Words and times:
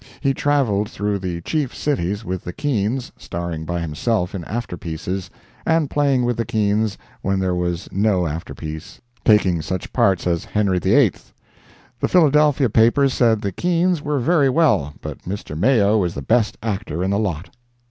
He 0.19 0.33
traveled 0.33 0.89
through 0.89 1.19
the 1.19 1.41
chief 1.41 1.75
cities 1.75 2.25
with 2.25 2.43
the 2.43 2.53
Keans, 2.53 3.11
starring 3.17 3.65
by 3.65 3.81
himself 3.81 4.33
in 4.33 4.43
afterpieces, 4.45 5.29
and 5.63 5.91
playing 5.91 6.25
with 6.25 6.37
the 6.37 6.43
Keans 6.43 6.97
when 7.21 7.37
there 7.37 7.53
was 7.53 7.87
no 7.91 8.25
afterpiece—taking 8.25 9.61
such 9.61 9.93
parts 9.93 10.25
as 10.25 10.43
"Henry 10.43 10.79
VIII." 10.79 11.11
The 11.99 12.07
Philadelphia 12.07 12.71
papers 12.71 13.13
said 13.13 13.41
the 13.41 13.51
Keans 13.51 14.01
were 14.01 14.17
very 14.17 14.49
well, 14.49 14.95
but 15.01 15.19
Mr. 15.21 15.55
Mayo 15.55 15.99
was 15.99 16.15
the 16.15 16.23
best 16.23 16.57
actor 16.63 17.03
in 17.03 17.11
the 17.11 17.19
lot! 17.19 17.51